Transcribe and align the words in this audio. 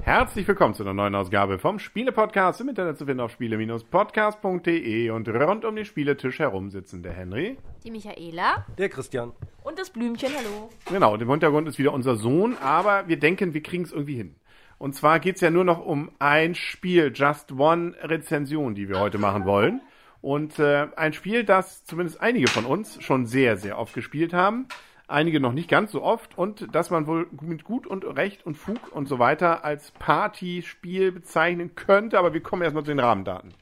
Herzlich 0.02 0.48
willkommen 0.48 0.74
zu 0.74 0.82
einer 0.82 0.92
neuen 0.92 1.14
Ausgabe 1.14 1.60
vom 1.60 1.78
Spiele-Podcast 1.78 2.60
im 2.60 2.68
Internet 2.68 2.98
zu 2.98 3.06
finden 3.06 3.20
auf 3.20 3.30
spiele-podcast.de 3.30 5.10
und 5.10 5.28
rund 5.28 5.64
um 5.64 5.76
den 5.76 5.84
Spieletisch 5.84 6.40
herum 6.40 6.70
sitzen 6.70 7.04
der 7.04 7.12
Henry. 7.12 7.56
Die 7.84 7.92
Michaela. 7.92 8.66
Der 8.76 8.88
Christian. 8.88 9.30
Und 9.62 9.78
das 9.78 9.90
Blümchen, 9.90 10.32
hallo. 10.36 10.68
Genau, 10.90 11.14
und 11.14 11.22
im 11.22 11.30
Hintergrund 11.30 11.68
ist 11.68 11.78
wieder 11.78 11.92
unser 11.92 12.16
Sohn, 12.16 12.58
aber 12.58 13.06
wir 13.06 13.20
denken, 13.20 13.54
wir 13.54 13.62
kriegen 13.62 13.84
es 13.84 13.92
irgendwie 13.92 14.16
hin. 14.16 14.34
Und 14.78 14.96
zwar 14.96 15.20
geht 15.20 15.36
es 15.36 15.42
ja 15.42 15.50
nur 15.50 15.62
noch 15.64 15.86
um 15.86 16.10
ein 16.18 16.56
Spiel, 16.56 17.12
Just 17.14 17.52
One 17.52 17.94
Rezension, 18.02 18.74
die 18.74 18.88
wir 18.88 18.98
heute 18.98 19.18
machen 19.18 19.44
wollen. 19.44 19.80
Und 20.24 20.58
äh, 20.58 20.88
ein 20.96 21.12
Spiel, 21.12 21.44
das 21.44 21.84
zumindest 21.84 22.22
einige 22.22 22.48
von 22.48 22.64
uns 22.64 22.96
schon 23.02 23.26
sehr, 23.26 23.58
sehr 23.58 23.78
oft 23.78 23.92
gespielt 23.92 24.32
haben. 24.32 24.68
Einige 25.06 25.38
noch 25.38 25.52
nicht 25.52 25.68
ganz 25.68 25.92
so 25.92 26.02
oft 26.02 26.38
und 26.38 26.74
das 26.74 26.88
man 26.88 27.06
wohl 27.06 27.26
mit 27.42 27.62
Gut 27.62 27.86
und 27.86 28.04
Recht 28.04 28.46
und 28.46 28.54
Fug 28.54 28.90
und 28.90 29.06
so 29.06 29.18
weiter 29.18 29.66
als 29.66 29.90
Partyspiel 29.90 31.12
bezeichnen 31.12 31.74
könnte, 31.74 32.18
aber 32.18 32.32
wir 32.32 32.42
kommen 32.42 32.62
erstmal 32.62 32.84
zu 32.84 32.92
den 32.92 33.00
Rahmendaten. 33.00 33.52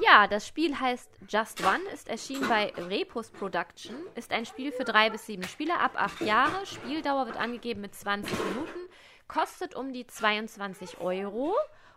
Ja, 0.00 0.26
das 0.26 0.48
Spiel 0.48 0.80
heißt 0.80 1.08
Just 1.28 1.64
One, 1.64 1.78
ist 1.92 2.08
erschienen 2.08 2.48
bei 2.48 2.72
Repus 2.76 3.30
Production, 3.30 3.94
ist 4.16 4.32
ein 4.32 4.46
Spiel 4.46 4.72
für 4.72 4.82
drei 4.82 5.10
bis 5.10 5.26
sieben 5.26 5.44
Spieler 5.44 5.78
ab 5.78 5.92
acht 5.94 6.20
Jahre. 6.22 6.66
Spieldauer 6.66 7.26
wird 7.26 7.36
angegeben 7.36 7.82
mit 7.82 7.94
20 7.94 8.36
Minuten, 8.36 8.80
kostet 9.28 9.76
um 9.76 9.92
die 9.92 10.08
22 10.08 10.98
Euro. 10.98 11.54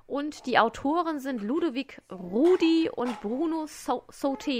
Und 0.07 0.45
die 0.45 0.57
Autoren 0.57 1.19
sind 1.19 1.43
Ludovic 1.43 2.01
Rudi 2.09 2.89
und 2.89 3.19
Bruno 3.21 3.65
so 3.67 4.05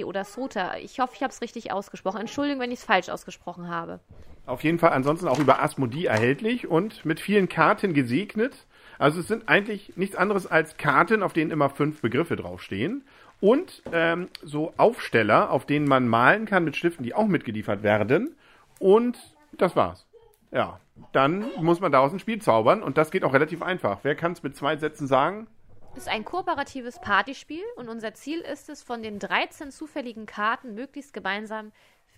oder 0.04 0.26
Sota. 0.26 0.76
Ich 0.78 1.00
hoffe, 1.00 1.14
ich 1.16 1.24
habe 1.24 1.32
es 1.32 1.42
richtig 1.42 1.72
ausgesprochen. 1.72 2.20
Entschuldigung, 2.20 2.62
wenn 2.62 2.72
ich 2.72 2.80
es 2.80 2.86
falsch 2.86 3.08
ausgesprochen 3.08 3.70
habe. 3.70 4.02
Auf 4.46 4.64
jeden 4.64 4.78
Fall 4.78 4.92
ansonsten 4.92 5.28
auch 5.28 5.40
über 5.40 5.62
Asmodee 5.62 6.06
erhältlich 6.06 6.68
und 6.68 7.06
mit 7.06 7.22
vielen 7.22 7.48
Karten 7.48 7.94
gesegnet. 7.94 8.66
Also 9.00 9.22
es 9.22 9.28
sind 9.28 9.48
eigentlich 9.48 9.94
nichts 9.96 10.18
anderes 10.18 10.48
als 10.48 10.76
Karten, 10.76 11.24
auf 11.24 11.32
denen 11.32 11.52
immer 11.52 11.70
fünf 11.70 12.02
Begriffe 12.02 12.36
draufstehen. 12.36 13.06
Und 13.40 13.84
ähm, 13.94 14.28
so 14.44 14.74
Aufsteller, 14.76 15.52
auf 15.52 15.66
denen 15.66 15.88
man 15.88 16.08
malen 16.08 16.46
kann 16.46 16.66
mit 16.66 16.76
Stiften, 16.76 17.04
die 17.04 17.14
auch 17.14 17.28
mitgeliefert 17.28 17.84
werden. 17.84 18.36
Und 18.80 19.18
das 19.54 19.76
war's. 19.76 20.07
Ja, 20.52 20.80
dann 21.12 21.46
muss 21.62 21.80
man 21.80 21.92
daraus 21.92 22.14
ein 22.14 22.20
Spiel 22.20 22.42
zaubern 22.42 22.82
und 22.82 22.98
das 22.98 23.12
geht 23.12 23.24
auch 23.24 23.34
relativ 23.34 23.62
einfach. 23.62 24.00
Wer 24.04 24.16
kann 24.16 24.32
es 24.32 24.44
mit 24.44 24.56
zwei 24.56 24.78
Sätzen 24.78 25.08
sagen? 25.08 25.48
Es 25.94 26.04
ist 26.04 26.10
ein 26.10 26.26
kooperatives 26.26 27.00
Partyspiel 27.02 27.64
und 27.76 27.90
unser 27.90 28.14
Ziel 28.14 28.40
ist 28.40 28.70
es, 28.70 28.84
von 28.84 29.02
den 29.02 29.20
13 29.20 29.72
zufälligen 29.72 30.26
Karten 30.26 30.76
möglichst 30.76 31.14
gemeinsam 31.14 31.72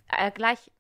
äh, 0.10 0.32
gleich 0.32 0.72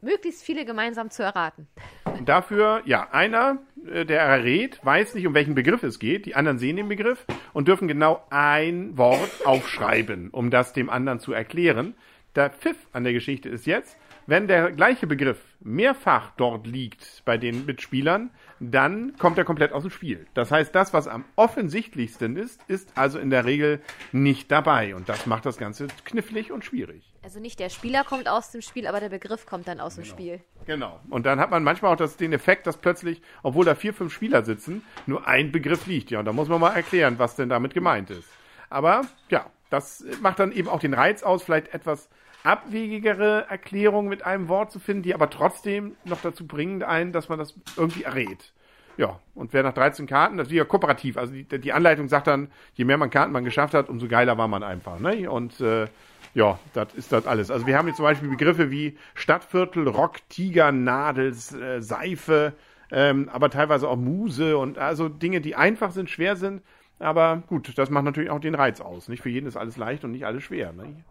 möglichst 0.00 0.42
viele 0.42 0.64
gemeinsam 0.64 1.10
zu 1.10 1.22
erraten. 1.22 1.68
Und 2.04 2.28
dafür, 2.28 2.82
ja, 2.84 3.08
einer, 3.10 3.58
äh, 3.86 4.04
der 4.04 4.20
errät, 4.20 4.80
weiß 4.84 5.14
nicht, 5.14 5.26
um 5.26 5.34
welchen 5.34 5.54
Begriff 5.54 5.82
es 5.82 5.98
geht. 5.98 6.26
Die 6.26 6.34
anderen 6.34 6.58
sehen 6.58 6.76
den 6.76 6.88
Begriff 6.88 7.26
und 7.52 7.68
dürfen 7.68 7.88
genau 7.88 8.22
ein 8.30 8.96
Wort 8.96 9.44
aufschreiben, 9.44 10.30
um 10.30 10.50
das 10.50 10.72
dem 10.72 10.90
anderen 10.90 11.18
zu 11.18 11.32
erklären. 11.32 11.94
Der 12.36 12.50
Pfiff 12.50 12.76
an 12.92 13.02
der 13.04 13.14
Geschichte 13.14 13.48
ist 13.48 13.64
jetzt, 13.64 13.96
wenn 14.26 14.46
der 14.46 14.70
gleiche 14.70 15.06
Begriff 15.06 15.40
mehrfach 15.60 16.32
dort 16.36 16.66
liegt 16.66 17.22
bei 17.24 17.38
den 17.38 17.64
Mitspielern, 17.64 18.28
dann 18.60 19.16
kommt 19.16 19.38
er 19.38 19.44
komplett 19.44 19.72
aus 19.72 19.84
dem 19.84 19.90
Spiel. 19.90 20.26
Das 20.34 20.50
heißt, 20.50 20.74
das, 20.74 20.92
was 20.92 21.08
am 21.08 21.24
offensichtlichsten 21.36 22.36
ist, 22.36 22.60
ist 22.68 22.92
also 22.94 23.18
in 23.18 23.30
der 23.30 23.46
Regel 23.46 23.80
nicht 24.12 24.50
dabei. 24.50 24.94
Und 24.94 25.08
das 25.08 25.24
macht 25.24 25.46
das 25.46 25.56
Ganze 25.56 25.86
knifflig 26.04 26.52
und 26.52 26.62
schwierig. 26.62 27.10
Also 27.22 27.40
nicht 27.40 27.58
der 27.58 27.70
Spieler 27.70 28.04
kommt 28.04 28.28
aus 28.28 28.50
dem 28.50 28.60
Spiel, 28.60 28.86
aber 28.86 29.00
der 29.00 29.08
Begriff 29.08 29.46
kommt 29.46 29.66
dann 29.66 29.80
aus 29.80 29.94
dem 29.94 30.04
Spiel. 30.04 30.40
Genau. 30.66 31.00
Und 31.08 31.24
dann 31.24 31.40
hat 31.40 31.50
man 31.50 31.64
manchmal 31.64 31.94
auch 31.94 31.96
das, 31.96 32.18
den 32.18 32.34
Effekt, 32.34 32.66
dass 32.66 32.76
plötzlich, 32.76 33.22
obwohl 33.42 33.64
da 33.64 33.74
vier, 33.74 33.94
fünf 33.94 34.12
Spieler 34.12 34.44
sitzen, 34.44 34.84
nur 35.06 35.26
ein 35.26 35.52
Begriff 35.52 35.86
liegt. 35.86 36.10
Ja, 36.10 36.18
und 36.18 36.26
da 36.26 36.34
muss 36.34 36.48
man 36.48 36.60
mal 36.60 36.74
erklären, 36.74 37.18
was 37.18 37.34
denn 37.34 37.48
damit 37.48 37.72
gemeint 37.72 38.10
ist. 38.10 38.28
Aber 38.70 39.02
ja, 39.30 39.46
das 39.70 40.04
macht 40.20 40.38
dann 40.38 40.52
eben 40.52 40.68
auch 40.68 40.80
den 40.80 40.94
Reiz 40.94 41.22
aus, 41.22 41.42
vielleicht 41.42 41.74
etwas 41.74 42.08
abwegigere 42.44 43.46
Erklärungen 43.48 44.08
mit 44.08 44.24
einem 44.24 44.48
Wort 44.48 44.70
zu 44.70 44.78
finden, 44.78 45.02
die 45.02 45.14
aber 45.14 45.30
trotzdem 45.30 45.96
noch 46.04 46.20
dazu 46.22 46.46
bringen 46.46 46.82
einen, 46.82 47.12
dass 47.12 47.28
man 47.28 47.38
das 47.38 47.54
irgendwie 47.76 48.04
errät. 48.04 48.52
Ja, 48.96 49.20
und 49.34 49.52
wer 49.52 49.62
nach 49.62 49.74
13 49.74 50.06
Karten, 50.06 50.38
das 50.38 50.46
ist 50.46 50.52
wieder 50.52 50.64
kooperativ. 50.64 51.18
Also 51.18 51.34
die, 51.34 51.44
die 51.44 51.72
Anleitung 51.72 52.08
sagt 52.08 52.28
dann, 52.28 52.48
je 52.74 52.84
mehr 52.84 52.96
man 52.96 53.10
Karten 53.10 53.32
man 53.32 53.44
geschafft 53.44 53.74
hat, 53.74 53.88
umso 53.88 54.08
geiler 54.08 54.38
war 54.38 54.48
man 54.48 54.62
einfach. 54.62 54.98
Ne? 55.00 55.30
Und 55.30 55.60
äh, 55.60 55.86
ja, 56.34 56.58
das 56.72 56.94
ist 56.94 57.12
das 57.12 57.26
alles. 57.26 57.50
Also 57.50 57.66
wir 57.66 57.76
haben 57.76 57.88
jetzt 57.88 57.96
zum 57.96 58.04
Beispiel 58.04 58.28
Begriffe 58.28 58.70
wie 58.70 58.96
Stadtviertel, 59.14 59.86
Rock, 59.88 60.26
Tiger, 60.28 60.72
Nadel, 60.72 61.32
äh, 61.32 61.82
Seife, 61.82 62.54
ähm, 62.90 63.28
aber 63.30 63.50
teilweise 63.50 63.88
auch 63.88 63.96
Muse 63.96 64.56
und 64.56 64.78
also 64.78 65.08
Dinge, 65.08 65.40
die 65.40 65.56
einfach 65.56 65.90
sind, 65.90 66.08
schwer 66.08 66.36
sind. 66.36 66.62
Aber 66.98 67.42
gut, 67.48 67.76
das 67.76 67.90
macht 67.90 68.04
natürlich 68.04 68.30
auch 68.30 68.40
den 68.40 68.54
Reiz 68.54 68.80
aus. 68.80 69.08
Nicht 69.08 69.22
für 69.22 69.28
jeden 69.28 69.46
ist 69.46 69.56
alles 69.56 69.76
leicht 69.76 70.04
und 70.04 70.12
nicht 70.12 70.24
alles 70.24 70.44
schwer. 70.44 70.72
Ne? 70.72 71.04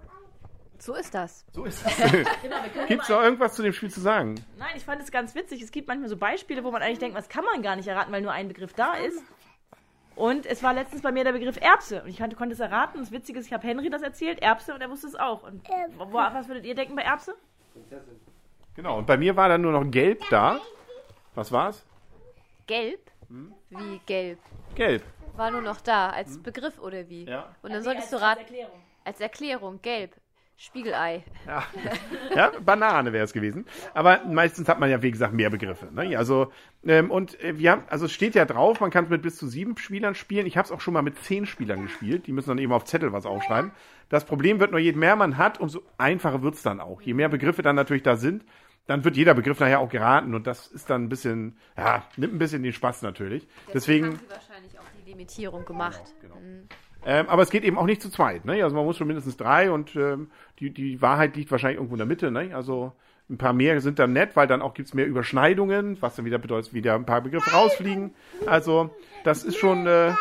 So 0.80 0.96
ist 0.96 1.14
das. 1.14 1.46
So 1.52 1.64
ist 1.64 1.86
das. 1.86 1.98
genau, 2.42 2.58
gibt 2.88 3.04
es 3.04 3.10
noch 3.10 3.22
irgendwas 3.22 3.54
zu 3.54 3.64
dem 3.64 3.74
Spiel 3.74 3.92
zu 3.92 4.02
sagen? 4.02 4.36
Nein, 4.58 4.74
ich 4.76 4.84
fand 4.84 5.02
es 5.02 5.12
ganz 5.12 5.36
witzig. 5.36 5.62
Es 5.62 5.72
gibt 5.72 5.88
manchmal 5.88 6.10
so 6.10 6.18
Beispiele, 6.18 6.64
wo 6.64 6.72
man 6.72 6.82
eigentlich 6.82 7.00
denkt, 7.00 7.16
was 7.16 7.30
kann 7.30 7.46
man 7.46 7.62
gar 7.62 7.76
nicht 7.76 7.88
erraten, 7.88 8.12
weil 8.12 8.22
nur 8.22 8.32
ein 8.32 8.48
Begriff 8.48 8.74
da 8.74 8.96
ist. 8.96 9.22
Und 10.16 10.46
es 10.46 10.64
war 10.64 10.74
letztens 10.74 11.02
bei 11.02 11.12
mir 11.12 11.24
der 11.24 11.34
Begriff 11.34 11.58
Erbse. 11.58 12.02
Und 12.02 12.10
ich 12.10 12.18
konnte, 12.18 12.54
es 12.54 12.60
erraten. 12.60 13.00
Das 13.00 13.12
Witzige 13.12 13.40
ist, 13.40 13.48
ich 13.48 13.54
habe 13.54 13.68
Henry 13.68 13.90
das 13.90 14.02
erzählt, 14.02 14.42
Erbse, 14.42 14.74
und 14.74 14.82
er 14.82 14.90
wusste 14.90 15.08
es 15.08 15.16
auch. 15.16 15.44
Und 15.44 15.68
wo, 15.98 16.14
was 16.14 16.48
würdet 16.48 16.66
ihr 16.66 16.76
denken 16.76 16.96
bei 16.96 17.02
Erbse? 17.02 17.36
Genau, 18.76 18.98
und 18.98 19.08
bei 19.08 19.18
mir 19.18 19.36
war 19.36 19.50
dann 19.50 19.62
nur 19.62 19.74
noch 19.74 19.90
Gelb 19.92 20.22
da. 20.30 20.60
Was 21.36 21.52
war's? 21.52 21.86
Gelb? 22.66 23.12
Hm? 23.30 23.54
Wie 23.70 24.00
gelb? 24.06 24.40
Gelb. 24.76 25.04
War 25.36 25.52
nur 25.52 25.62
noch 25.62 25.82
da, 25.82 26.10
als 26.10 26.36
hm? 26.36 26.44
Begriff 26.44 26.80
oder 26.80 27.10
wie? 27.10 27.26
Ja. 27.26 27.56
Und 27.62 27.74
dann 27.74 27.84
solltest 27.84 28.12
du 28.12 28.18
raten. 28.18 28.42
Als 28.42 28.50
Erklärung. 28.50 28.82
Als 29.04 29.20
Erklärung, 29.20 29.82
gelb. 29.82 30.16
Spiegelei. 30.58 31.24
Ja, 31.46 31.64
ja 32.36 32.52
Banane 32.64 33.12
wäre 33.12 33.26
es 33.26 33.34
gewesen. 33.34 33.66
Aber 33.94 34.22
meistens 34.26 34.70
hat 34.70 34.80
man 34.80 34.90
ja, 34.90 35.02
wie 35.02 35.12
gesagt, 35.12 35.34
mehr 35.34 35.50
Begriffe. 35.50 35.90
Ne? 35.94 36.18
Also, 36.18 36.52
ähm, 36.86 37.12
und 37.12 37.38
äh, 37.44 37.58
wir 37.58 37.72
haben, 37.72 37.84
also 37.90 38.06
es 38.06 38.14
steht 38.14 38.36
ja 38.36 38.46
drauf, 38.46 38.80
man 38.80 38.90
kann 38.90 39.04
es 39.04 39.10
mit 39.10 39.22
bis 39.22 39.36
zu 39.36 39.48
sieben 39.48 39.78
Spielern 39.78 40.16
spielen. 40.16 40.46
Ich 40.46 40.56
habe 40.56 40.66
es 40.66 40.72
auch 40.72 40.80
schon 40.80 40.94
mal 40.94 41.02
mit 41.02 41.20
zehn 41.20 41.46
Spielern 41.46 41.84
gespielt. 41.84 42.26
Die 42.28 42.32
müssen 42.32 42.50
dann 42.50 42.58
eben 42.58 42.72
auf 42.72 42.86
Zettel 42.86 43.12
was 43.12 43.26
aufschreiben. 43.26 43.72
Das 44.08 44.24
Problem 44.24 44.62
wird 44.62 44.72
nur, 44.72 44.80
je 44.80 44.94
mehr 44.94 45.18
man 45.18 45.38
hat, 45.38 45.60
umso 45.60 45.82
einfacher 45.98 46.42
wird 46.42 46.56
es 46.56 46.64
dann 46.64 46.80
auch. 46.80 47.02
Je 47.02 47.14
mehr 47.14 47.28
Begriffe 47.28 47.62
dann 47.62 47.76
natürlich 47.76 48.04
da 48.04 48.16
sind, 48.16 48.46
dann 48.88 49.04
wird 49.04 49.18
jeder 49.18 49.34
Begriff 49.34 49.60
nachher 49.60 49.80
auch 49.80 49.90
geraten 49.90 50.36
und 50.36 50.48
das 50.48 50.68
ist 50.68 50.90
dann 50.90 51.06
ein 51.06 51.10
bisschen, 51.10 51.58
ja, 51.78 52.04
nimmt 52.18 52.34
ein 52.34 52.40
bisschen 52.40 52.64
den 52.64 52.74
Spaß 52.74 53.02
natürlich. 53.02 53.48
Deswegen, 53.74 53.74
Deswegen 53.74 54.06
haben 54.08 54.20
sie 54.20 54.30
wahrscheinlich 54.30 54.80
auch 54.80 54.84
die 55.00 55.10
Limitierung 55.10 55.66
gemacht. 55.66 56.02
Genau, 56.22 56.36
genau. 56.36 56.46
Mhm. 56.46 56.70
Ähm, 57.08 57.30
aber 57.30 57.44
es 57.44 57.52
geht 57.52 57.64
eben 57.64 57.78
auch 57.78 57.86
nicht 57.86 58.02
zu 58.02 58.10
zweit. 58.10 58.46
Ne? 58.46 58.64
Also 58.64 58.76
man 58.76 58.84
muss 58.84 58.98
schon 58.98 59.08
mindestens 59.08 59.38
drei 59.38 59.70
und 59.70 59.96
ähm, 59.96 60.32
die, 60.60 60.74
die 60.74 61.02
Wahrheit 61.02 61.36
liegt 61.36 61.52
wahrscheinlich 61.52 61.78
irgendwo 61.78 61.94
in 61.94 62.00
der 62.00 62.08
Mitte. 62.08 62.32
Ne? 62.32 62.56
Also 62.56 62.94
ein 63.30 63.38
paar 63.38 63.54
mehr 63.54 63.80
sind 63.82 64.00
dann 64.00 64.14
nett, 64.14 64.36
weil 64.36 64.48
dann 64.48 64.62
auch 64.62 64.74
gibt 64.74 64.88
es 64.88 64.94
mehr 64.94 65.06
Überschneidungen, 65.06 66.02
was 66.02 66.16
dann 66.16 66.26
wieder 66.26 66.40
bedeutet, 66.40 66.74
wieder 66.74 66.96
ein 66.96 67.06
paar 67.06 67.22
Begriffe 67.22 67.52
rausfliegen. 67.52 68.14
Also 68.48 68.90
das 69.24 69.44
ist 69.44 69.58
schon 69.58 69.86
äh, 69.86 70.14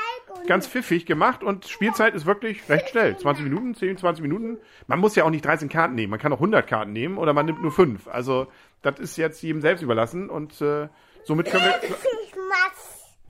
ganz 0.47 0.67
pfiffig 0.67 1.07
gemacht 1.07 1.43
und 1.43 1.67
Spielzeit 1.67 2.15
ist 2.15 2.27
wirklich 2.27 2.69
recht 2.69 2.91
schnell. 2.91 3.17
20 3.17 3.45
Minuten, 3.45 3.75
10, 3.75 3.99
20 3.99 4.23
Minuten. 4.23 4.59
Man 4.87 4.99
muss 4.99 5.17
ja 5.17 5.25
auch 5.25 5.31
nicht 5.31 5.45
13 5.45 5.69
Karten 5.69 5.95
nehmen, 5.95 6.11
man 6.11 6.21
kann 6.21 6.33
auch 6.33 6.39
100 6.39 6.67
Karten 6.67 6.93
nehmen 6.93 7.19
oder 7.19 7.33
man 7.33 7.47
nimmt 7.47 7.63
nur 7.63 7.73
5. 7.73 8.09
Also 8.09 8.49
das 8.83 8.99
ist 9.01 9.17
jetzt 9.17 9.43
jedem 9.43 9.61
selbst 9.61 9.83
überlassen 9.83 10.29
und 10.31 10.61
äh, 10.61 10.89
somit 11.25 11.51
können 11.51 11.65
wir... 11.65 11.75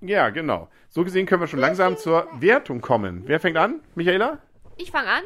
Ja, 0.01 0.29
genau. 0.31 0.69
So 0.91 1.03
gesehen 1.03 1.27
können 1.27 1.41
wir 1.41 1.47
schon 1.47 1.61
langsam 1.61 1.97
zur 1.97 2.29
Wertung 2.39 2.81
kommen. 2.81 3.23
Wer 3.27 3.41
fängt 3.41 3.57
an? 3.57 3.81
Michaela? 3.95 4.39
Ich 4.77 4.91
fange 4.91 5.09
an. 5.09 5.23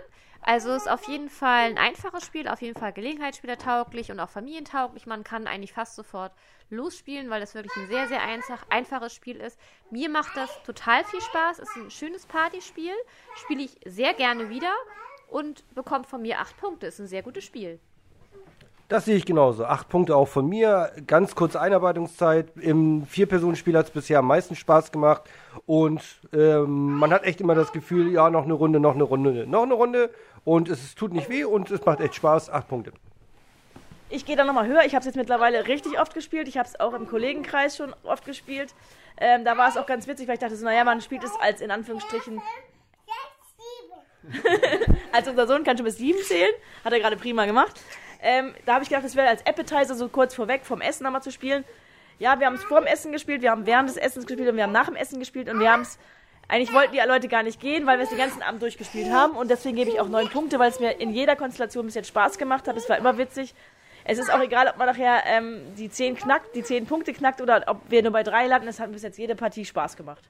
Also 0.48 0.72
ist 0.72 0.91
auf 0.91 1.06
jeden 1.08 1.28
Fall 1.28 1.69
ein 1.69 1.76
einfaches 1.76 2.25
Spiel, 2.25 2.49
auf 2.49 2.62
jeden 2.62 2.75
Fall 2.75 2.94
gelegenheitsspielertauglich 2.94 4.11
und 4.11 4.19
auch 4.19 4.31
familientauglich. 4.31 5.05
Man 5.05 5.22
kann 5.22 5.46
eigentlich 5.46 5.75
fast 5.75 5.94
sofort 5.94 6.32
losspielen, 6.70 7.28
weil 7.28 7.40
das 7.40 7.55
wirklich 7.55 7.76
ein 7.76 7.87
sehr, 7.88 8.08
sehr 8.08 8.22
einfach, 8.22 8.64
einfaches 8.70 9.12
Spiel 9.12 9.37
ist. 9.37 9.58
Mir 9.90 10.08
macht 10.08 10.34
das 10.38 10.49
total 10.62 11.05
viel 11.05 11.20
Spaß. 11.20 11.58
Es 11.58 11.69
ist 11.69 11.76
ein 11.76 11.90
schönes 11.90 12.25
Partyspiel. 12.25 12.94
Spiele 13.37 13.64
ich 13.64 13.78
sehr 13.84 14.14
gerne 14.14 14.49
wieder 14.49 14.72
und 15.28 15.64
bekommt 15.75 16.06
von 16.06 16.22
mir 16.22 16.40
acht 16.40 16.56
Punkte. 16.56 16.87
Ist 16.87 16.99
ein 16.99 17.08
sehr 17.08 17.22
gutes 17.22 17.44
Spiel. 17.44 17.78
Das 18.88 19.05
sehe 19.05 19.17
ich 19.17 19.26
genauso. 19.26 19.67
Acht 19.67 19.90
Punkte 19.90 20.17
auch 20.17 20.28
von 20.28 20.49
mir. 20.49 20.93
Ganz 21.06 21.34
kurze 21.34 21.61
Einarbeitungszeit. 21.61 22.56
Im 22.56 23.05
Vier-Personen-Spiel 23.05 23.76
hat 23.76 23.84
es 23.84 23.90
bisher 23.90 24.20
am 24.20 24.26
meisten 24.28 24.56
Spaß 24.56 24.93
gemacht. 24.93 25.25
Und 25.67 26.00
ähm, 26.32 26.93
man 26.94 27.12
hat 27.12 27.25
echt 27.25 27.43
immer 27.43 27.55
das 27.55 27.72
Gefühl, 27.72 28.11
ja, 28.11 28.31
noch 28.31 28.44
eine 28.44 28.55
Runde, 28.55 28.81
noch 28.81 28.94
eine 28.94 29.05
Runde, 29.05 29.46
noch 29.46 29.64
eine 29.64 29.75
Runde. 29.75 30.08
Und 30.44 30.69
es 30.69 30.94
tut 30.94 31.12
nicht 31.12 31.29
weh 31.29 31.44
und 31.44 31.70
es 31.70 31.85
macht 31.85 32.00
echt 32.00 32.14
Spaß. 32.14 32.50
Acht 32.50 32.69
Punkte. 32.69 32.93
Ich 34.11 34.25
gehe 34.25 34.37
da 34.37 34.44
nochmal 34.44 34.67
höher. 34.67 34.85
Ich 34.85 34.94
habe 34.94 35.00
es 35.00 35.06
jetzt 35.06 35.17
mittlerweile 35.17 35.67
richtig 35.67 36.00
oft 36.00 36.14
gespielt. 36.14 36.49
Ich 36.49 36.56
habe 36.56 36.69
es 36.69 36.81
auch 36.81 36.94
im 36.94 37.06
Kollegenkreis 37.06 37.76
schon 37.76 37.94
oft 38.05 38.25
gespielt. 38.25 38.75
Ähm, 39.19 39.44
da 39.44 39.56
war 39.56 39.69
es 39.69 39.76
auch 39.76 39.87
ganz 39.87 40.06
witzig, 40.06 40.29
weil 40.29 40.35
ich 40.35 40.40
dachte 40.40 40.56
so, 40.56 40.64
naja, 40.64 40.85
man 40.85 41.00
spielt 41.00 41.25
es 41.25 41.32
als 41.40 41.61
in 41.61 41.70
Anführungsstrichen 41.70 42.40
also 45.12 45.31
unser 45.31 45.46
Sohn 45.46 45.64
kann 45.64 45.76
schon 45.76 45.85
bis 45.85 45.96
sieben 45.96 46.19
zählen, 46.23 46.52
hat 46.84 46.93
er 46.93 47.00
gerade 47.00 47.17
prima 47.17 47.46
gemacht. 47.46 47.81
Ähm, 48.20 48.55
da 48.67 48.75
habe 48.75 48.82
ich 48.82 48.88
gedacht, 48.88 49.05
das 49.05 49.17
wäre 49.17 49.29
als 49.29 49.46
Appetizer 49.46 49.94
so 49.94 50.08
kurz 50.08 50.34
vorweg 50.34 50.64
vom 50.64 50.81
Essen 50.81 51.05
nochmal 51.05 51.23
zu 51.23 51.31
spielen. 51.31 51.64
Ja, 52.19 52.41
wir 52.41 52.46
haben 52.46 52.56
es 52.56 52.64
vor 52.64 52.81
dem 52.81 52.87
Essen 52.87 53.12
gespielt, 53.12 53.43
wir 53.43 53.50
haben 53.50 53.64
während 53.64 53.88
des 53.88 53.96
Essens 53.96 54.26
gespielt 54.26 54.49
und 54.49 54.56
wir 54.56 54.64
haben 54.64 54.73
nach 54.73 54.87
dem 54.87 54.96
Essen 54.96 55.19
gespielt 55.19 55.49
und 55.49 55.61
wir 55.61 55.70
haben 55.70 55.82
es. 55.82 55.99
Eigentlich 56.50 56.72
wollten 56.72 56.92
die 56.92 57.00
Leute 57.06 57.28
gar 57.28 57.42
nicht 57.42 57.60
gehen, 57.60 57.86
weil 57.86 57.98
wir 57.98 58.04
es 58.04 58.08
den 58.08 58.18
ganzen 58.18 58.40
Abend 58.40 58.62
durchgespielt 58.62 59.10
haben 59.10 59.36
und 59.36 59.50
deswegen 59.50 59.76
gebe 59.76 59.90
ich 59.90 60.00
auch 60.00 60.08
neun 60.08 60.30
Punkte, 60.30 60.58
weil 60.58 60.70
es 60.70 60.80
mir 60.80 60.98
in 60.98 61.10
jeder 61.10 61.36
Konstellation 61.36 61.84
bis 61.84 61.94
jetzt 61.94 62.08
Spaß 62.08 62.38
gemacht 62.38 62.66
hat. 62.66 62.76
Es 62.76 62.88
war 62.88 62.96
immer 62.96 63.18
witzig. 63.18 63.54
Es 64.04 64.18
ist 64.18 64.32
auch 64.32 64.40
egal, 64.40 64.66
ob 64.68 64.78
man 64.78 64.86
nachher 64.86 65.22
ähm, 65.26 65.60
die 65.76 65.90
zehn 65.90 66.16
knackt, 66.16 66.56
die 66.56 66.62
zehn 66.62 66.86
Punkte 66.86 67.12
knackt 67.12 67.42
oder 67.42 67.64
ob 67.66 67.82
wir 67.90 68.02
nur 68.02 68.12
bei 68.12 68.22
drei 68.22 68.46
landen. 68.46 68.66
Es 68.66 68.80
hat 68.80 68.90
bis 68.90 69.02
jetzt 69.02 69.18
jede 69.18 69.36
Partie 69.36 69.66
Spaß 69.66 69.98
gemacht. 69.98 70.24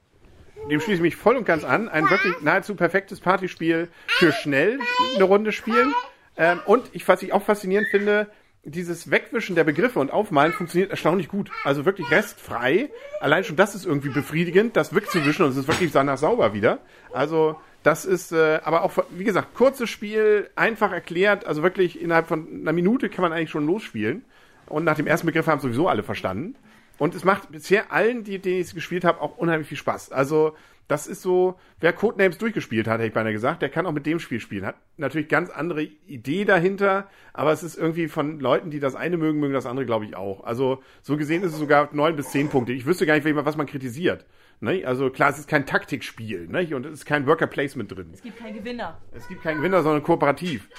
Dem 0.69 0.81
schließe 0.81 0.95
ich 0.95 1.01
mich 1.01 1.15
voll 1.15 1.37
und 1.37 1.45
ganz 1.45 1.63
an. 1.63 1.87
Ein 1.87 2.09
wirklich 2.09 2.41
nahezu 2.41 2.75
perfektes 2.75 3.21
Partyspiel 3.21 3.87
für 4.07 4.33
schnell 4.33 4.79
eine 5.15 5.23
Runde 5.23 5.53
spielen. 5.53 5.93
Ähm, 6.35 6.59
und 6.65 6.89
ich, 6.91 7.07
was 7.07 7.23
ich 7.23 7.31
auch 7.31 7.43
faszinierend 7.43 7.87
finde, 7.89 8.27
dieses 8.63 9.09
Wegwischen 9.09 9.55
der 9.55 9.63
Begriffe 9.63 9.99
und 9.99 10.11
Aufmalen 10.11 10.51
funktioniert 10.53 10.91
erstaunlich 10.91 11.27
gut. 11.27 11.49
Also 11.63 11.85
wirklich 11.85 12.09
restfrei. 12.11 12.89
Allein 13.21 13.43
schon 13.43 13.55
das 13.55 13.75
ist 13.75 13.85
irgendwie 13.85 14.09
befriedigend, 14.09 14.75
das 14.75 14.93
wegzuwischen 14.93 15.45
und 15.45 15.51
es 15.51 15.57
ist 15.57 15.67
wirklich 15.67 15.91
danach 15.91 16.17
sauber 16.17 16.53
wieder. 16.53 16.79
Also 17.13 17.55
das 17.83 18.05
ist 18.05 18.31
äh, 18.33 18.59
aber 18.63 18.83
auch, 18.83 18.91
wie 19.11 19.23
gesagt, 19.23 19.53
kurzes 19.53 19.89
Spiel, 19.89 20.49
einfach 20.55 20.91
erklärt. 20.91 21.45
Also 21.45 21.63
wirklich 21.63 22.01
innerhalb 22.01 22.27
von 22.27 22.47
einer 22.61 22.73
Minute 22.73 23.09
kann 23.09 23.21
man 23.21 23.31
eigentlich 23.31 23.51
schon 23.51 23.65
losspielen. 23.65 24.25
Und 24.65 24.83
nach 24.83 24.95
dem 24.95 25.07
ersten 25.07 25.25
Begriff 25.25 25.47
haben 25.47 25.61
sowieso 25.61 25.87
alle 25.87 26.03
verstanden. 26.03 26.55
Und 26.97 27.15
es 27.15 27.23
macht 27.23 27.51
bisher 27.51 27.91
allen, 27.93 28.25
die, 28.25 28.39
denen 28.39 28.59
ich 28.59 28.67
es 28.67 28.75
gespielt 28.75 29.05
habe, 29.05 29.21
auch 29.21 29.37
unheimlich 29.37 29.69
viel 29.69 29.77
Spaß. 29.77 30.11
Also 30.11 30.55
das 30.89 31.05
ist 31.05 31.21
so, 31.21 31.57
wer 31.79 31.93
Codenames 31.93 32.39
durchgespielt 32.39 32.87
hat, 32.87 32.95
hätte 32.95 33.07
ich 33.07 33.13
beinahe 33.13 33.31
gesagt, 33.31 33.61
der 33.61 33.69
kann 33.69 33.85
auch 33.85 33.91
mit 33.91 34.07
dem 34.07 34.19
Spiel 34.19 34.39
spielen. 34.39 34.65
Hat 34.65 34.75
natürlich 34.97 35.27
ganz 35.27 35.51
andere 35.51 35.83
Idee 35.83 36.45
dahinter, 36.45 37.07
aber 37.31 37.51
es 37.51 37.61
ist 37.61 37.77
irgendwie 37.77 38.07
von 38.07 38.39
Leuten, 38.39 38.71
die 38.71 38.79
das 38.79 38.95
eine 38.95 39.15
mögen, 39.15 39.39
mögen 39.39 39.53
das 39.53 39.67
andere, 39.67 39.85
glaube 39.85 40.05
ich, 40.05 40.17
auch. 40.17 40.43
Also 40.43 40.81
so 41.03 41.15
gesehen 41.15 41.43
ist 41.43 41.53
es 41.53 41.59
sogar 41.59 41.89
neun 41.93 42.15
bis 42.15 42.31
zehn 42.31 42.49
Punkte. 42.49 42.73
Ich 42.73 42.87
wüsste 42.87 43.05
gar 43.05 43.13
nicht, 43.13 43.23
was 43.23 43.55
man 43.55 43.67
kritisiert. 43.67 44.25
Ne? 44.61 44.83
Also 44.83 45.11
klar, 45.11 45.29
es 45.29 45.37
ist 45.37 45.47
kein 45.47 45.67
Taktikspiel 45.67 46.47
ne? 46.47 46.75
und 46.75 46.87
es 46.87 46.93
ist 46.93 47.05
kein 47.05 47.27
Worker 47.27 47.47
Placement 47.47 47.95
drin. 47.95 48.09
Es 48.11 48.23
gibt 48.23 48.39
keinen 48.39 48.55
Gewinner. 48.55 48.99
Es 49.11 49.27
gibt 49.27 49.43
keinen 49.43 49.57
Gewinner, 49.57 49.83
sondern 49.83 50.01
kooperativ. 50.01 50.69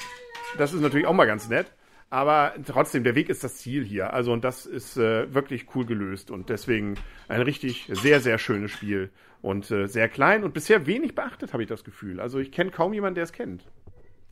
Das 0.58 0.72
ist 0.72 0.80
natürlich 0.80 1.06
auch 1.06 1.14
mal 1.14 1.26
ganz 1.26 1.48
nett. 1.48 1.72
Aber 2.12 2.54
trotzdem, 2.66 3.04
der 3.04 3.14
Weg 3.14 3.28
ist 3.28 3.44
das 3.44 3.56
Ziel 3.58 3.84
hier. 3.84 4.12
Also, 4.12 4.32
und 4.32 4.42
das 4.42 4.66
ist 4.66 4.96
äh, 4.96 5.32
wirklich 5.32 5.66
cool 5.76 5.86
gelöst. 5.86 6.32
Und 6.32 6.48
deswegen 6.48 6.96
ein 7.28 7.40
richtig 7.40 7.88
sehr, 7.92 8.20
sehr 8.20 8.36
schönes 8.38 8.72
Spiel. 8.72 9.10
Und 9.42 9.70
äh, 9.70 9.86
sehr 9.86 10.08
klein 10.08 10.42
und 10.42 10.52
bisher 10.52 10.86
wenig 10.86 11.14
beachtet, 11.14 11.52
habe 11.52 11.62
ich 11.62 11.68
das 11.68 11.84
Gefühl. 11.84 12.20
Also, 12.20 12.40
ich 12.40 12.50
kenne 12.50 12.72
kaum 12.72 12.92
jemanden, 12.92 13.14
der 13.14 13.24
es 13.24 13.32
kennt. 13.32 13.64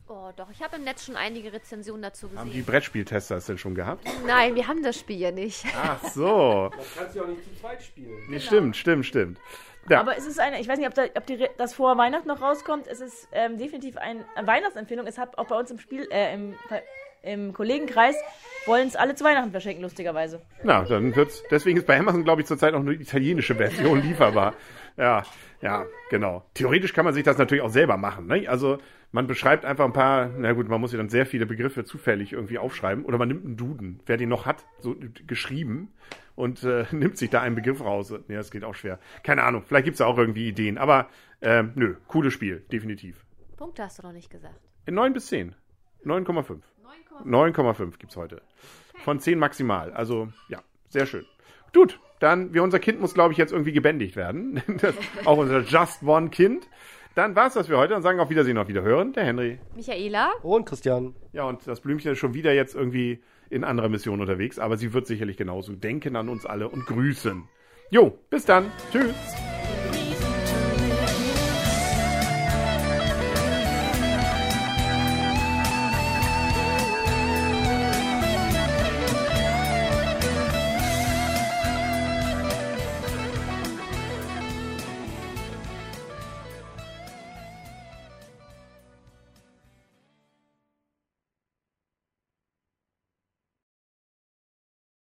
Oh, 0.09 0.31
doch, 0.35 0.49
ich 0.51 0.61
habe 0.61 0.75
im 0.75 0.83
Netz 0.83 1.05
schon 1.05 1.15
einige 1.15 1.53
Rezensionen 1.53 2.01
dazu 2.01 2.27
gesehen. 2.27 2.39
Haben 2.39 2.51
die 2.51 2.63
Brettspieltester 2.63 3.37
es 3.37 3.45
denn 3.45 3.59
schon 3.59 3.75
gehabt? 3.75 4.05
Nein, 4.25 4.55
wir 4.55 4.67
haben 4.67 4.83
das 4.83 4.99
Spiel 4.99 5.19
ja 5.19 5.31
nicht. 5.31 5.63
Ach 5.77 6.03
so. 6.13 6.71
Das 6.75 6.95
kannst 6.97 7.15
du 7.15 7.19
ja 7.19 7.25
auch 7.25 7.29
nicht 7.29 7.43
zu 7.43 7.55
zweit 7.61 7.81
spielen. 7.81 8.19
Nee, 8.27 8.39
stimmt, 8.39 8.75
stimmt, 8.75 9.05
stimmt. 9.05 9.39
Ja. 9.87 10.01
Aber 10.01 10.17
es 10.17 10.25
ist 10.25 10.39
eine, 10.39 10.59
ich 10.59 10.67
weiß 10.67 10.79
nicht, 10.79 10.87
ob, 10.87 10.95
da, 10.95 11.05
ob 11.15 11.25
die, 11.27 11.47
das 11.57 11.75
vor 11.75 11.95
Weihnachten 11.97 12.27
noch 12.27 12.41
rauskommt. 12.41 12.87
Es 12.87 13.01
ist 13.01 13.27
ähm, 13.31 13.57
definitiv 13.57 13.97
ein, 13.97 14.25
eine 14.35 14.47
Weihnachtsempfehlung. 14.47 15.07
Es 15.07 15.17
hat 15.17 15.37
auch 15.37 15.47
bei 15.47 15.57
uns 15.57 15.71
im 15.71 15.79
Spiel, 15.79 16.07
äh, 16.11 16.33
im, 16.33 16.55
im 17.21 17.53
Kollegenkreis, 17.53 18.15
wollen 18.65 18.87
es 18.87 18.95
alle 18.95 19.15
zu 19.15 19.23
Weihnachten 19.23 19.51
verschenken, 19.51 19.81
lustigerweise. 19.81 20.41
Na, 20.63 20.83
dann 20.83 21.15
wird's. 21.15 21.43
Deswegen 21.51 21.77
ist 21.77 21.87
bei 21.87 21.97
Amazon, 21.97 22.23
glaube 22.23 22.41
ich, 22.41 22.47
zurzeit 22.47 22.73
auch 22.73 22.83
nur 22.83 22.93
die 22.95 23.01
italienische 23.01 23.55
Version 23.55 24.01
lieferbar. 24.03 24.53
Ja, 24.97 25.23
ja, 25.61 25.85
genau. 26.09 26.45
Theoretisch 26.53 26.93
kann 26.93 27.05
man 27.05 27.13
sich 27.13 27.23
das 27.23 27.37
natürlich 27.37 27.63
auch 27.63 27.69
selber 27.69 27.97
machen. 27.97 28.27
Ne? 28.27 28.47
Also 28.47 28.77
man 29.11 29.27
beschreibt 29.27 29.65
einfach 29.65 29.85
ein 29.85 29.93
paar, 29.93 30.29
na 30.37 30.53
gut, 30.53 30.69
man 30.69 30.79
muss 30.79 30.91
ja 30.91 30.97
dann 30.97 31.09
sehr 31.09 31.25
viele 31.25 31.45
Begriffe 31.45 31.83
zufällig 31.83 32.33
irgendwie 32.33 32.57
aufschreiben. 32.57 33.05
Oder 33.05 33.17
man 33.17 33.27
nimmt 33.27 33.45
einen 33.45 33.57
Duden, 33.57 33.99
wer 34.05 34.17
den 34.17 34.29
noch 34.29 34.45
hat, 34.45 34.65
so 34.79 34.95
geschrieben 35.27 35.91
und 36.35 36.63
äh, 36.63 36.85
nimmt 36.91 37.17
sich 37.17 37.29
da 37.29 37.41
einen 37.41 37.55
Begriff 37.55 37.81
raus. 37.81 38.13
Nee, 38.27 38.35
das 38.35 38.51
geht 38.51 38.63
auch 38.63 38.75
schwer. 38.75 38.99
Keine 39.23 39.43
Ahnung, 39.43 39.63
vielleicht 39.65 39.85
gibt's 39.85 39.99
da 39.99 40.05
auch 40.05 40.17
irgendwie 40.17 40.47
Ideen. 40.47 40.77
Aber 40.77 41.09
äh, 41.41 41.63
nö, 41.63 41.95
cooles 42.07 42.33
Spiel, 42.33 42.63
definitiv. 42.71 43.25
Punkte 43.57 43.83
hast 43.83 43.99
du 43.99 44.03
noch 44.03 44.13
nicht 44.13 44.29
gesagt. 44.29 44.59
In 44.85 44.93
9 44.95 45.13
bis 45.13 45.27
10. 45.27 45.55
9,5. 46.05 46.61
9,5 47.25 47.97
gibt's 47.97 48.15
heute. 48.15 48.41
Von 49.03 49.19
10 49.19 49.39
maximal. 49.39 49.91
Also, 49.93 50.29
ja, 50.49 50.59
sehr 50.89 51.05
schön. 51.05 51.25
Gut, 51.73 51.99
dann, 52.19 52.53
wie 52.53 52.59
unser 52.59 52.79
Kind 52.79 52.99
muss, 52.99 53.13
glaube 53.13 53.31
ich, 53.31 53.37
jetzt 53.37 53.51
irgendwie 53.51 53.71
gebändigt 53.71 54.15
werden. 54.15 54.61
Das, 54.81 54.95
auch 55.25 55.37
unser 55.37 55.61
Just 55.61 56.03
One 56.03 56.29
Kind. 56.29 56.67
Dann 57.15 57.35
war's 57.35 57.53
das 57.53 57.67
für 57.67 57.77
heute 57.77 57.95
und 57.95 58.01
sagen 58.01 58.19
auf 58.19 58.29
Wiedersehen 58.29 58.57
auf 58.57 58.67
Wiederhören. 58.67 59.13
Der 59.13 59.25
Henry. 59.25 59.59
Michaela? 59.75 60.31
Und 60.41 60.65
Christian. 60.65 61.15
Ja, 61.33 61.43
und 61.43 61.65
das 61.67 61.81
Blümchen 61.81 62.11
ist 62.11 62.19
schon 62.19 62.33
wieder 62.33 62.53
jetzt 62.53 62.75
irgendwie 62.75 63.21
in 63.49 63.63
anderer 63.63 63.89
Mission 63.89 64.21
unterwegs, 64.21 64.59
aber 64.59 64.77
sie 64.77 64.93
wird 64.93 65.07
sicherlich 65.07 65.37
genauso 65.37 65.73
denken 65.73 66.15
an 66.15 66.29
uns 66.29 66.45
alle 66.45 66.69
und 66.69 66.85
grüßen. 66.85 67.43
Jo, 67.89 68.17
bis 68.29 68.45
dann. 68.45 68.71
Tschüss. 68.91 69.58